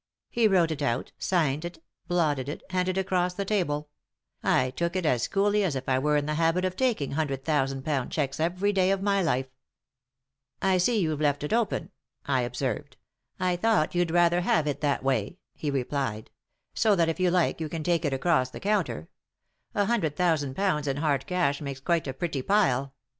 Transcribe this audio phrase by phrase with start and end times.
[0.31, 3.87] He wrote it out, signed it, blotted it, handed it across the table;
[4.41, 7.45] I took it as coolly as if I were in the habit of taking hundred
[7.45, 9.49] thousand pound cheques every day 3i 9 iii^d by Google THE INTERRUPTED
[9.91, 11.91] KISS of my life.' I see you've left it open,'
[12.25, 12.97] I observed.'
[13.51, 16.31] I thought you'd rather have it that way/ he replied,'
[16.73, 19.07] so that if you like you can take it across the counter;
[19.75, 22.95] a hundred thousand pounds in hard cash makes quite a pretty pile.'